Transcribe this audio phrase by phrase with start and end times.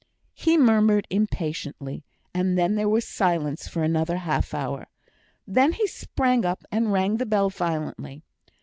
[0.33, 2.03] He murmured impatiently,
[2.33, 4.87] and there was silence for another half hour.
[5.45, 8.23] Then he sprang up, and rung the bell violently.